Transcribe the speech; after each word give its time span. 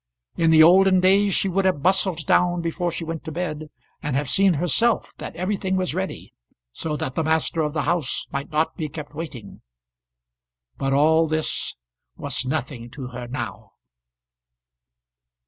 In 0.35 0.49
the 0.49 0.63
olden 0.63 0.99
days 0.99 1.35
she 1.35 1.47
would 1.47 1.63
have 1.63 1.83
bustled 1.83 2.25
down 2.25 2.59
before 2.61 2.89
she 2.91 3.03
went 3.03 3.23
to 3.25 3.31
bed, 3.31 3.69
and 4.01 4.15
have 4.15 4.31
seen 4.31 4.55
herself 4.55 5.13
that 5.19 5.35
everything 5.35 5.75
was 5.75 5.93
ready, 5.93 6.33
so 6.71 6.97
that 6.97 7.13
the 7.13 7.23
master 7.23 7.61
of 7.61 7.73
the 7.73 7.83
house 7.83 8.25
might 8.31 8.49
not 8.49 8.75
be 8.75 8.89
kept 8.89 9.13
waiting. 9.13 9.61
But 10.75 10.91
all 10.91 11.27
this 11.27 11.75
was 12.17 12.47
nothing 12.47 12.89
to 12.89 13.09
her 13.09 13.27
now. 13.27 13.73